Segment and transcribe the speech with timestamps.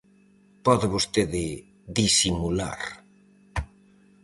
[0.65, 1.45] Pode vostede
[1.99, 2.81] disimular.